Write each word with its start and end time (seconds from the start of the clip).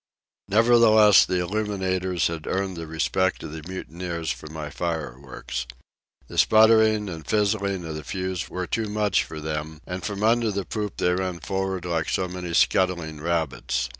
Nevertheless, 0.47 1.25
the 1.25 1.39
illuminators 1.43 2.25
had 2.25 2.47
earned 2.47 2.75
the 2.75 2.87
respect 2.87 3.43
of 3.43 3.51
the 3.51 3.61
mutineers 3.71 4.31
for 4.31 4.47
my 4.47 4.71
fireworks. 4.71 5.67
The 6.27 6.39
sputtering 6.39 7.07
and 7.07 7.23
fizzling 7.27 7.85
of 7.85 7.93
the 7.93 8.03
fuse 8.03 8.49
were 8.49 8.65
too 8.65 8.89
much 8.89 9.23
for 9.23 9.39
them, 9.39 9.79
and 9.85 10.03
from 10.03 10.23
under 10.23 10.49
the 10.49 10.65
poop 10.65 10.97
they 10.97 11.13
ran 11.13 11.39
for'ard 11.39 11.85
like 11.85 12.09
so 12.09 12.27
many 12.27 12.55
scuttling 12.55 13.21
rabbits. 13.21 13.89